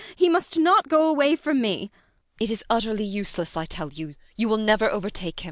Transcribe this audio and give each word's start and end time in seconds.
He 0.15 0.29
must 0.29 0.57
not 0.57 0.87
go 0.89 1.07
away 1.07 1.35
from 1.35 1.61
me! 1.61 1.69
ELLA 1.69 1.75
RENTHEIM. 1.75 1.91
It 2.39 2.49
is 2.49 2.63
utterly 2.71 3.03
useless, 3.05 3.55
I 3.55 3.65
tell 3.65 3.91
you! 3.93 4.15
You 4.35 4.49
will 4.49 4.57
never 4.57 4.89
overtake 4.89 5.39
him. 5.39 5.39